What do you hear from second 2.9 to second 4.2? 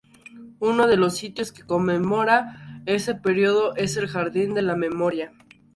período es el